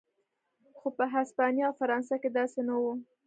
خو 0.77 0.87
په 0.97 1.05
هسپانیا 1.13 1.65
او 1.69 1.77
فرانسه 1.79 2.15
کې 2.21 2.29
داسې 2.37 2.61
نه 2.67 2.75
و. 2.81 2.83